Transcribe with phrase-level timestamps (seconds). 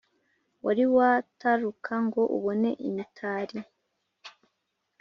[0.65, 3.57] wari wataruka ngo ubone imitali